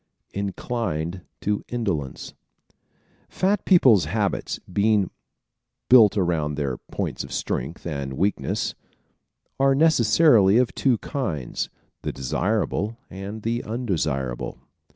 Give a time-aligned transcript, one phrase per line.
[0.33, 2.33] Inclined to Indolence¶
[3.29, 5.11] Fat people's habits, being
[5.91, 8.73] built around their points of strength and weakness,
[9.59, 11.69] are necessarily of two kinds
[12.01, 14.57] the desirable and the undesirable.